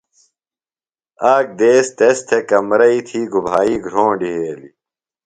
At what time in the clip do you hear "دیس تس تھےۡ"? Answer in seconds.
1.59-2.45